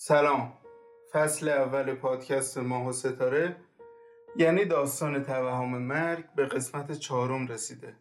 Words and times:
سلام. 0.00 0.52
فصل 1.12 1.48
اول 1.48 1.94
پادکست 1.94 2.58
ماه 2.58 2.86
و 2.86 2.92
ستاره 2.92 3.56
یعنی 4.36 4.64
داستان 4.64 5.22
توهم 5.22 5.78
مرگ 5.78 6.24
به 6.36 6.46
قسمت 6.46 6.92
چهارم 6.92 7.46
رسیده. 7.46 7.94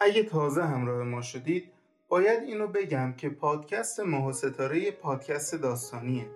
اگه 0.00 0.22
تازه 0.22 0.64
همراه 0.64 1.02
ما 1.02 1.22
شدید 1.22 1.72
باید 2.08 2.42
اینو 2.42 2.66
بگم 2.66 3.12
که 3.12 3.28
پادکست 3.28 4.00
ماه 4.00 4.26
و 4.26 4.32
ستاره 4.32 4.78
یه 4.78 4.90
پادکست 4.90 5.54
داستانیه. 5.54 6.26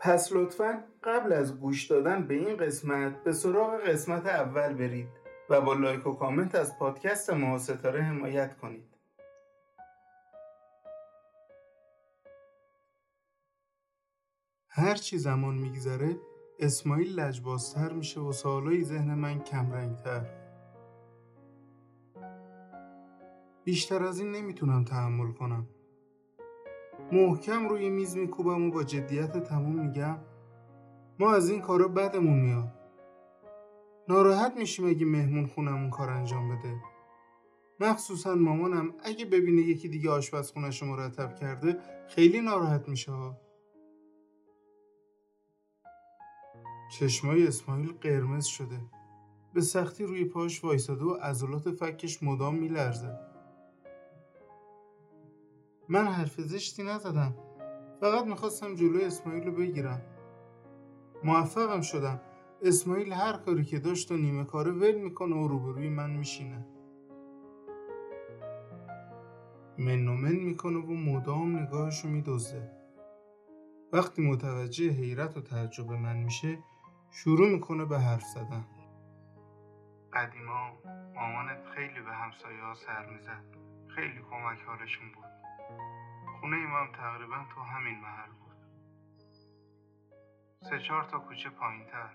پس 0.00 0.32
لطفا 0.32 0.84
قبل 1.04 1.32
از 1.32 1.60
گوش 1.60 1.86
دادن 1.86 2.26
به 2.26 2.34
این 2.34 2.56
قسمت 2.56 3.24
به 3.24 3.32
سراغ 3.32 3.80
قسمت 3.80 4.26
اول 4.26 4.74
برید 4.74 5.08
و 5.50 5.60
با 5.60 5.72
لایک 5.74 6.06
و 6.06 6.12
کامنت 6.12 6.54
از 6.54 6.78
پادکست 6.78 7.30
ماه 7.30 7.54
و 7.54 7.58
ستاره 7.58 8.02
حمایت 8.02 8.56
کنید. 8.56 8.93
هر 14.76 14.94
چی 14.94 15.18
زمان 15.18 15.54
میگذره 15.54 16.16
اسماعیل 16.58 17.20
لجبازتر 17.20 17.92
میشه 17.92 18.20
و 18.20 18.32
سوالای 18.32 18.84
ذهن 18.84 19.14
من 19.14 19.40
کمرنگتر. 19.40 20.26
بیشتر 23.64 24.04
از 24.04 24.18
این 24.18 24.32
نمی‌تونم 24.32 24.84
تحمل 24.84 25.32
کنم. 25.32 25.66
محکم 27.12 27.68
روی 27.68 27.90
میز 27.90 28.16
میکوبم 28.16 28.68
و 28.68 28.70
با 28.70 28.82
جدیت 28.82 29.38
تموم 29.38 29.86
میگم 29.86 30.18
ما 31.18 31.34
از 31.34 31.50
این 31.50 31.60
کارا 31.60 31.88
بدمون 31.88 32.40
میاد. 32.40 32.72
ناراحت 34.08 34.56
میشیم 34.56 34.86
اگه 34.86 35.06
مهمون 35.06 35.46
خونمون 35.46 35.90
کار 35.90 36.10
انجام 36.10 36.48
بده. 36.48 36.74
مخصوصا 37.80 38.34
مامانم 38.34 38.94
اگه 39.04 39.24
ببینه 39.24 39.62
یکی 39.62 39.88
دیگه 39.88 40.10
آشپزخونش 40.10 40.82
مرتب 40.82 41.34
کرده 41.34 41.78
خیلی 42.08 42.40
ناراحت 42.40 42.88
میشه 42.88 43.12
ها. 43.12 43.43
چشمای 46.90 47.46
اسماعیل 47.46 47.92
قرمز 48.00 48.44
شده. 48.44 48.80
به 49.54 49.60
سختی 49.60 50.04
روی 50.04 50.24
پاش 50.24 50.64
وایساده 50.64 51.04
و 51.04 51.14
عضلات 51.14 51.70
فکش 51.70 52.22
مدام 52.22 52.54
میلرزه. 52.54 53.18
من 55.88 56.06
حرف 56.06 56.40
زشتی 56.40 56.82
نزدم. 56.82 57.34
فقط 58.00 58.26
می‌خواستم 58.26 58.74
جلوی 58.74 59.04
اسماعیل 59.04 59.44
رو 59.44 59.52
بگیرم. 59.52 60.02
موفقم 61.24 61.80
شدم. 61.80 62.20
اسماعیل 62.62 63.12
هر 63.12 63.36
کاری 63.36 63.64
که 63.64 63.78
داشت 63.78 64.12
و 64.12 64.16
نیمه 64.16 64.44
کاره 64.44 64.72
ول 64.72 64.94
می‌کنه 64.94 65.36
و 65.36 65.48
روبروی 65.48 65.88
من 65.88 66.10
میشینه. 66.10 66.66
من 69.78 70.08
و 70.08 70.12
من 70.12 70.34
می‌کنه 70.34 70.78
و 70.78 70.90
مدام 70.90 71.56
نگاهشو 71.56 72.08
میدوزه 72.08 72.83
وقتی 73.94 74.22
متوجه 74.22 74.90
حیرت 74.90 75.36
و 75.36 75.40
تعجب 75.40 75.90
من 75.92 76.16
میشه 76.16 76.58
شروع 77.10 77.48
می‌کنه 77.48 77.84
به 77.84 77.98
حرف 77.98 78.22
زدن. 78.22 78.64
قدیما 80.12 80.72
مامانت 81.14 81.64
خیلی 81.74 82.00
به 82.00 82.12
همسایه 82.12 82.62
ها 82.62 82.74
سر 82.74 83.06
می‌زد. 83.06 83.44
خیلی 83.88 84.20
کمک 84.30 84.58
حالشون 84.66 85.12
بود. 85.12 85.24
خونه 86.40 86.56
ایمام 86.56 86.92
تقریبا 86.92 87.36
تو 87.54 87.60
همین 87.60 87.98
محل 88.00 88.30
بود. 88.30 88.56
سه 90.60 90.78
چهار 90.78 91.04
تا 91.04 91.18
کوچه 91.18 91.50
پایین 91.50 91.84
تر 91.84 92.10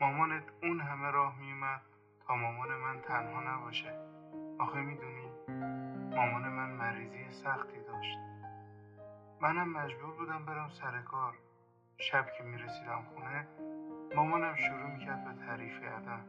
مامانت 0.00 0.44
اون 0.62 0.80
همه 0.80 1.10
راه 1.10 1.38
میومد 1.38 1.82
تا 2.26 2.34
مامان 2.34 2.68
من 2.68 3.00
تنها 3.00 3.56
نباشه. 3.56 3.92
آخه 4.58 4.80
می‌دونی 4.80 5.28
مامان 6.16 6.48
من 6.48 6.70
مریضی 6.70 7.30
سختی 7.30 7.80
داشت. 7.86 8.18
منم 9.42 9.72
مجبور 9.72 10.14
بودم 10.18 10.44
برم 10.46 10.70
سر 10.70 11.02
کار. 11.02 11.34
شب 11.98 12.26
که 12.38 12.44
می‌رسیدم 12.44 13.02
خونه 13.14 13.48
مامانم 14.16 14.54
شروع 14.56 14.92
می‌کرد 14.92 15.24
به 15.24 15.46
تعریف 15.46 15.80
کردن 15.80 16.24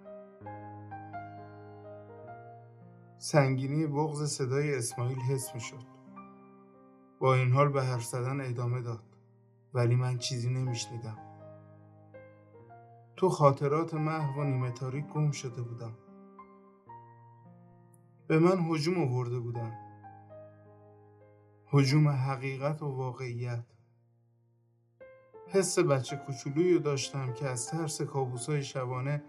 سنگینی 3.17 3.87
بغز 3.87 4.23
صدای 4.23 4.77
اسماعیل 4.77 5.19
حس 5.19 5.55
می‌شد. 5.55 5.85
با 7.19 7.33
این 7.35 7.51
حال 7.51 7.69
به 7.69 7.83
حرف 7.83 8.03
زدن 8.03 8.41
ادامه 8.41 8.81
داد. 8.81 9.03
ولی 9.73 9.95
من 9.95 10.17
چیزی 10.17 10.49
نمیشنیدم. 10.49 11.17
تو 13.15 13.29
خاطرات 13.29 13.93
محو 13.93 14.41
و 14.41 14.43
نیمه 14.43 14.71
تاریک 14.71 15.05
گم 15.07 15.31
شده 15.31 15.61
بودم. 15.61 15.93
به 18.27 18.39
من 18.39 18.57
هجوم 18.69 19.01
آورده 19.01 19.39
بودن. 19.39 19.88
هجوم 21.73 22.07
حقیقت 22.07 22.81
و 22.81 22.85
واقعیت. 22.85 23.65
حس 25.47 25.79
بچه 25.79 26.15
کوچولویی 26.15 26.73
رو 26.73 26.79
داشتم 26.79 27.33
که 27.33 27.47
از 27.47 27.67
ترس 27.67 28.01
کابوسای 28.01 28.63
شبانه 28.63 29.23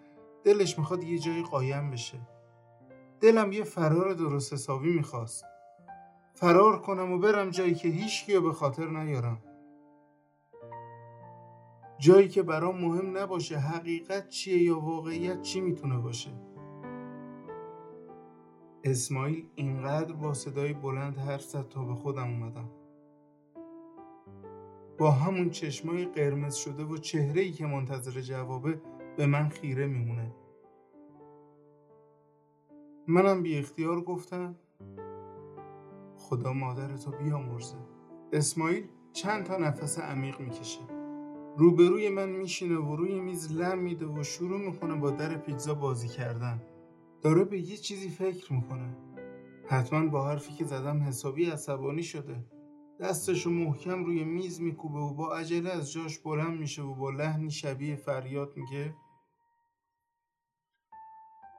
دلش 0.44 0.78
می‌خواد 0.78 1.04
یه 1.04 1.18
جایی 1.18 1.42
قایم 1.42 1.90
بشه. 1.90 2.20
دلم 3.20 3.52
یه 3.52 3.64
فرار 3.64 4.12
درست 4.12 4.52
حسابی 4.52 4.92
می‌خواست. 4.92 5.44
فرار 6.34 6.80
کنم 6.80 7.12
و 7.12 7.18
برم 7.18 7.50
جایی 7.50 7.74
که 7.74 7.88
هیچ 7.88 8.26
به 8.30 8.52
خاطر 8.52 8.86
نیارم. 8.86 9.42
جایی 11.98 12.28
که 12.28 12.42
برام 12.42 12.80
مهم 12.80 13.18
نباشه 13.18 13.58
حقیقت 13.58 14.28
چیه 14.28 14.62
یا 14.62 14.80
واقعیت 14.80 15.42
چی 15.42 15.60
می‌تونه 15.60 15.98
باشه. 15.98 16.30
اسماعیل 18.84 19.46
اینقدر 19.54 20.12
با 20.12 20.34
صدای 20.34 20.72
بلند 20.72 21.18
حرف 21.18 21.42
زد 21.42 21.68
تا 21.68 21.84
به 21.84 21.94
خودم 21.94 22.28
اومدم. 22.28 22.70
با 24.98 25.10
همون 25.10 25.50
چشمای 25.50 26.04
قرمز 26.04 26.54
شده 26.54 26.84
و 26.84 26.96
چهره 26.96 27.40
ای 27.40 27.52
که 27.52 27.66
منتظر 27.66 28.20
جوابه 28.20 28.80
به 29.16 29.26
من 29.26 29.48
خیره 29.48 29.86
میمونه. 29.86 30.34
منم 33.06 33.42
بی 33.42 33.58
اختیار 33.58 34.00
گفتم 34.00 34.54
خدا 36.16 36.52
مادرتو 36.52 37.10
بیامرزه. 37.10 37.76
اسماعیل 38.32 38.84
چند 39.12 39.44
تا 39.44 39.56
نفس 39.56 39.98
عمیق 39.98 40.40
می‌کشه. 40.40 40.80
روبروی 41.56 42.08
من 42.08 42.28
میشینه 42.28 42.78
و 42.78 42.96
روی 42.96 43.20
میز 43.20 43.52
لم 43.52 43.78
میده 43.78 44.06
و 44.06 44.22
شروع 44.22 44.60
می‌کنه 44.60 44.94
با 44.94 45.10
در 45.10 45.36
پیتزا 45.36 45.74
بازی 45.74 46.08
کردن. 46.08 46.62
داره 47.22 47.44
به 47.44 47.58
یه 47.58 47.76
چیزی 47.76 48.08
فکر 48.10 48.52
می‌کنه. 48.52 48.96
حتما 49.70 50.06
با 50.06 50.28
حرفی 50.28 50.52
که 50.52 50.64
زدم 50.64 51.02
حسابی 51.02 51.50
عصبانی 51.50 52.02
شده. 52.02 52.44
دستشو 53.00 53.50
محکم 53.50 54.04
روی 54.04 54.24
میز 54.24 54.60
میکوبه 54.60 54.98
و 54.98 55.14
با 55.14 55.36
عجله 55.36 55.70
از 55.70 55.92
جاش 55.92 56.18
بلند 56.18 56.58
میشه 56.60 56.82
و 56.82 56.94
با 56.94 57.10
لحنی 57.10 57.50
شبیه 57.50 57.96
فریاد 57.96 58.56
میگه 58.56 58.94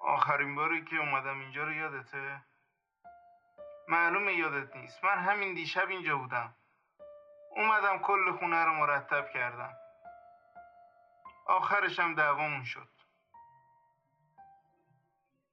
آخرین 0.01 0.55
باری 0.55 0.85
که 0.85 0.95
اومدم 0.95 1.39
اینجا 1.39 1.63
رو 1.63 1.73
یادته؟ 1.73 2.41
معلومه 3.87 4.33
یادت 4.33 4.75
نیست. 4.75 5.03
من 5.03 5.17
همین 5.17 5.53
دیشب 5.53 5.89
اینجا 5.89 6.17
بودم. 6.17 6.55
اومدم 7.57 7.97
کل 7.97 8.31
خونه 8.31 8.65
رو 8.65 8.73
مرتب 8.73 9.29
کردم. 9.33 9.73
آخرشم 11.47 12.15
دعوامون 12.15 12.63
شد. 12.63 13.00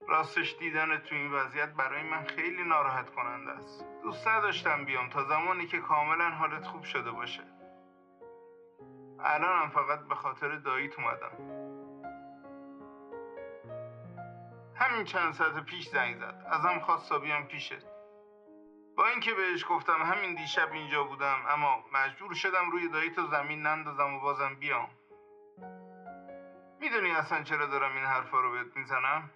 راستش 0.07 0.55
دیدن 0.59 0.97
تو 0.97 1.15
این 1.15 1.31
وضعیت 1.31 1.69
برای 1.69 2.03
من 2.03 2.23
خیلی 2.23 2.63
ناراحت 2.63 3.09
کننده 3.09 3.51
است. 3.51 3.85
دوست 4.03 4.27
نداشتم 4.27 4.85
بیام 4.85 5.09
تا 5.09 5.23
زمانی 5.23 5.67
که 5.67 5.79
کاملا 5.79 6.29
حالت 6.29 6.67
خوب 6.67 6.83
شده 6.83 7.11
باشه. 7.11 7.43
الانم 9.19 9.69
فقط 9.69 9.99
به 9.99 10.15
خاطر 10.15 10.55
داییت 10.55 10.99
اومدم. 10.99 11.59
همین 14.75 15.03
چند 15.05 15.33
ساعت 15.33 15.65
پیش 15.65 15.87
زنگ 15.89 16.15
زد. 16.15 16.45
ازم 16.49 16.79
خواست 16.79 17.09
تا 17.09 17.19
بیام 17.19 17.43
پیشت. 17.43 17.85
با 18.97 19.07
اینکه 19.07 19.33
بهش 19.33 19.65
گفتم 19.69 20.01
همین 20.01 20.35
دیشب 20.35 20.71
اینجا 20.73 21.03
بودم 21.03 21.37
اما 21.49 21.83
مجبور 21.93 22.33
شدم 22.33 22.71
روی 22.71 22.89
داییت 22.89 23.19
و 23.19 23.27
زمین 23.27 23.61
نندازم 23.61 24.13
و 24.13 24.19
بازم 24.19 24.55
بیام. 24.55 24.89
می‌دونی 26.79 27.11
اصلا 27.11 27.43
چرا 27.43 27.65
دارم 27.65 27.95
این 27.95 28.05
حرفا 28.05 28.39
رو 28.39 28.51
بهت 28.51 28.77
می‌زنم؟ 28.77 29.29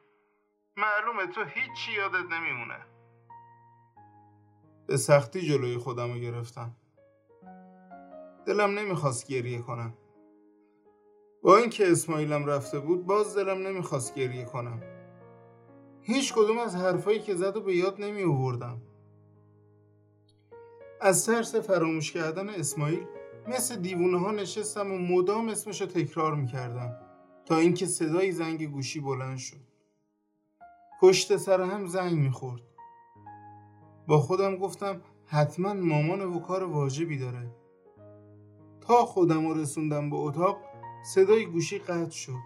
معلومه 0.77 1.27
تو 1.27 1.43
هیچی 1.43 1.91
یادت 1.97 2.31
نمیمونه. 2.31 2.85
به 4.87 4.97
سختی 4.97 5.41
جلوی 5.41 5.77
خودم 5.77 6.13
رو 6.13 6.19
گرفتم. 6.19 6.75
دلم 8.45 8.79
نمی‌خواست 8.79 9.27
گریه 9.27 9.59
کنم. 9.59 9.93
با 11.43 11.57
اینکه 11.57 11.91
اسماعیلم 11.91 12.45
رفته 12.45 12.79
بود 12.79 13.05
باز 13.05 13.37
دلم 13.37 13.67
نمی‌خواست 13.67 14.15
گریه 14.15 14.45
کنم. 14.45 14.81
هیچ 16.01 16.33
کدوم 16.33 16.57
از 16.57 16.75
حرفایی 16.75 17.19
که 17.19 17.35
زد 17.35 17.57
و 17.57 17.61
به 17.61 17.75
یاد 17.75 18.01
نمی 18.01 18.23
آوردم 18.23 18.81
از 21.01 21.25
ترس 21.25 21.55
فراموش 21.55 22.11
کردن 22.11 22.49
اسماعیل 22.49 23.05
مثل 23.47 23.75
دیوونه 23.75 24.19
ها 24.19 24.31
نشستم 24.31 24.91
و 24.91 24.97
مدام 24.97 25.49
اسمش 25.49 25.81
رو 25.81 25.87
تکرار 25.87 26.35
می‌کردم 26.35 26.97
تا 27.45 27.57
اینکه 27.57 27.85
صدای 27.85 28.31
زنگ 28.31 28.71
گوشی 28.71 28.99
بلند 28.99 29.37
شد. 29.37 29.72
پشت 31.03 31.37
سر 31.37 31.61
هم 31.61 31.87
زنگ 31.87 32.19
می‌خورد. 32.19 32.61
با 34.07 34.17
خودم 34.19 34.55
گفتم 34.55 35.01
حتما 35.25 35.73
مامان 35.73 36.21
و 36.21 36.39
کار 36.39 36.63
واجبی 36.63 37.17
داره. 37.17 37.55
تا 38.81 39.05
خودم 39.05 39.53
رسوندم 39.53 40.09
به 40.09 40.15
اتاق 40.15 40.57
صدای 41.05 41.45
گوشی 41.45 41.79
قطع 41.79 42.09
شد. 42.09 42.39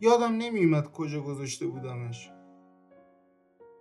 یادم 0.00 0.32
نمیومد 0.32 0.92
کجا 0.92 1.20
گذاشته 1.20 1.66
بودمش. 1.66 2.30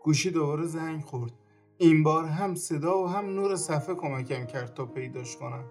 گوشی 0.04 0.32
دوباره 0.32 0.66
زنگ 0.66 1.02
خورد. 1.02 1.34
این 1.78 2.04
بار 2.04 2.26
هم 2.26 2.56
صدا 2.56 3.04
و 3.04 3.08
هم 3.08 3.26
نور 3.26 3.56
صفحه 3.56 3.96
کمکم 3.96 4.46
کرد 4.46 4.74
تا 4.74 4.86
پیداش 4.86 5.38
کنم. 5.38 5.66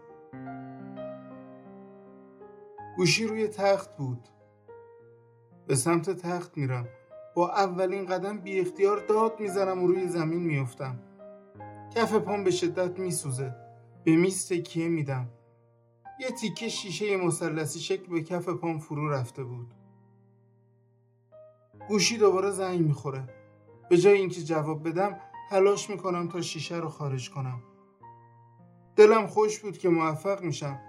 گوشی 2.96 3.26
روی 3.26 3.48
تخت 3.48 3.96
بود. 3.96 4.28
به 5.66 5.74
سمت 5.74 6.10
تخت 6.10 6.56
میرم. 6.56 6.88
با 7.38 7.50
اولین 7.50 8.06
قدم 8.06 8.38
بی 8.38 8.60
اختیار 8.60 9.06
داد 9.06 9.40
می‌زنم 9.40 9.82
و 9.82 9.86
روی 9.86 10.08
زمین 10.08 10.42
میفتم 10.42 10.98
کف 11.94 12.14
پام 12.14 12.44
به 12.44 12.50
شدت 12.50 12.98
میسوزه. 12.98 13.54
به 14.04 14.16
میز 14.16 14.48
تکیه 14.48 14.88
میدم. 14.88 15.28
یه 16.20 16.30
تیکه 16.30 16.68
شیشه 16.68 17.16
مثلثی 17.16 17.80
شکل 17.80 18.06
به 18.12 18.22
کف 18.22 18.48
پام 18.48 18.78
فرو 18.78 19.10
رفته 19.10 19.44
بود. 19.44 19.74
گوشی 21.88 22.18
دوباره 22.18 22.50
زنگ 22.50 22.80
می‌خوره. 22.80 23.28
به 23.90 23.96
جای 23.96 24.18
اینکه 24.18 24.42
جواب 24.42 24.88
بدم 24.88 25.20
تلاش 25.50 25.90
می‌کنم 25.90 26.28
تا 26.28 26.40
شیشه 26.40 26.76
رو 26.76 26.88
خارج 26.88 27.30
کنم. 27.30 27.62
دلم 28.96 29.26
خوش 29.26 29.58
بود 29.58 29.78
که 29.78 29.88
موفق 29.88 30.42
میشم. 30.42 30.80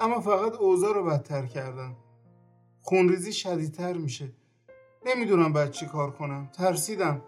اما 0.00 0.20
فقط 0.20 0.54
اوضاع 0.54 0.94
رو 0.94 1.04
بدتر 1.04 1.46
کردم. 1.46 1.96
خونریزی 2.80 3.32
شدیدتر 3.32 3.92
میشه. 3.92 4.32
نمی‌دونم 5.06 5.52
باید 5.52 5.70
چی 5.70 5.86
کار 5.86 6.10
کنم. 6.10 6.50
ترسیدم. 6.52 7.22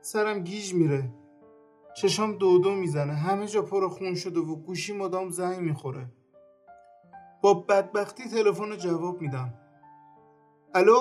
سرم 0.00 0.38
گیج 0.38 0.74
میره. 0.74 1.12
چشام 1.96 2.32
دو 2.32 2.58
دو 2.58 2.74
می‌زنه. 2.74 3.12
همه 3.12 3.46
جا 3.46 3.62
پر 3.62 3.88
خون 3.88 4.14
شده 4.14 4.40
و 4.40 4.56
گوشی 4.56 4.92
مدام 4.92 5.30
زنگ 5.30 5.58
می‌خوره. 5.58 6.06
با 7.42 7.54
بدبختی 7.54 8.24
تلفن 8.28 8.76
جواب 8.76 9.20
میدم. 9.20 9.54
الو؟ 10.74 11.00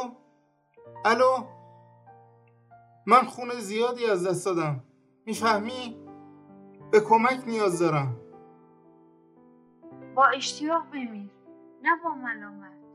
الو؟ 1.06 1.44
من 3.06 3.24
خون 3.24 3.50
زیادی 3.50 4.06
از 4.06 4.28
دست 4.28 4.46
دادم. 4.46 4.84
می‌فهمی؟ 5.26 5.98
به 6.92 7.00
کمک 7.00 7.44
نیاز 7.48 7.80
دارم. 7.80 8.18
با 10.16 10.26
اشتیاق 10.26 10.90
بمیر. 10.90 11.32
نه 11.84 11.90
با 12.04 12.16
ملامت. 12.16 12.89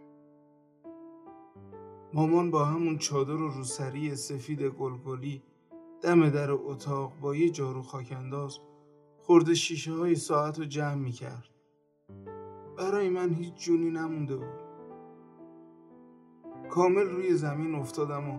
مامان 2.14 2.50
با 2.50 2.64
همون 2.64 2.98
چادر 2.98 3.32
و 3.34 3.48
روسری 3.48 4.16
سفید 4.16 4.62
گلگلی 4.62 5.42
دم 6.02 6.28
در 6.28 6.50
اتاق 6.50 7.12
با 7.20 7.36
یه 7.36 7.50
جارو 7.50 7.82
خاکنداز 7.82 8.58
خورده 9.18 9.54
شیشه 9.54 9.92
های 9.92 10.14
ساعت 10.14 10.58
رو 10.58 10.64
جمع 10.64 10.94
می 10.94 11.12
کرد. 11.12 11.48
برای 12.78 13.08
من 13.08 13.34
هیچ 13.34 13.54
جونی 13.54 13.90
نمونده 13.90 14.36
بود. 14.36 14.64
کامل 16.70 17.02
روی 17.02 17.34
زمین 17.34 17.74
افتادم 17.74 18.30
و 18.30 18.38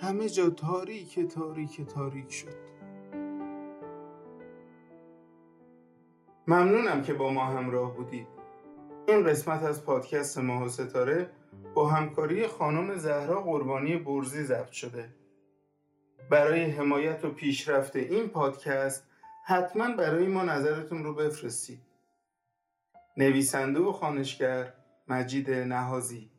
همه 0.00 0.28
جا 0.28 0.50
تاریک 0.50 1.20
تاریک 1.20 1.80
تاریک 1.80 2.32
شد. 2.32 2.56
ممنونم 6.46 7.02
که 7.02 7.14
با 7.14 7.30
ما 7.30 7.44
همراه 7.44 7.96
بودید. 7.96 8.26
این 9.08 9.24
قسمت 9.24 9.62
از 9.62 9.84
پادکست 9.84 10.38
ماه 10.38 10.64
و 10.64 10.68
ستاره 10.68 11.30
با 11.74 11.88
همکاری 11.88 12.46
خانم 12.46 12.96
زهرا 12.96 13.42
قربانی 13.42 13.96
برزی 13.96 14.42
ضبط 14.42 14.70
شده. 14.70 15.14
برای 16.30 16.64
حمایت 16.64 17.24
و 17.24 17.30
پیشرفت 17.30 17.96
این 17.96 18.28
پادکست 18.28 19.06
حتما 19.44 19.96
برای 19.96 20.26
ما 20.26 20.42
نظرتون 20.42 21.04
رو 21.04 21.14
بفرستید. 21.14 21.80
نویسنده 23.16 23.80
و 23.80 23.92
خانشگر 23.92 24.72
مجید 25.08 25.50
نهازی 25.50 26.30